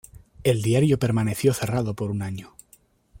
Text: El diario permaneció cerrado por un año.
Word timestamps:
El 0.43 0.63
diario 0.63 0.97
permaneció 0.97 1.53
cerrado 1.53 1.93
por 1.93 2.09
un 2.09 2.23
año. 2.23 2.55